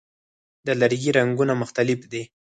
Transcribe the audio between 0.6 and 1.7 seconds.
د لرګي رنګونه